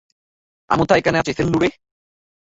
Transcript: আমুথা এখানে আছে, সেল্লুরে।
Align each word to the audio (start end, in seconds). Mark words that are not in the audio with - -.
আমুথা 0.69 0.93
এখানে 0.97 1.17
আছে, 1.19 1.31
সেল্লুরে। 1.37 1.69